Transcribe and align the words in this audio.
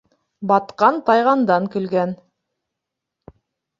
Батҡан 0.51 0.97
тайғандан 1.11 1.69
көлгән. 1.77 2.17